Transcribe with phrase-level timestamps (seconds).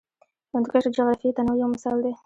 [0.53, 2.13] هندوکش د جغرافیوي تنوع یو مثال دی.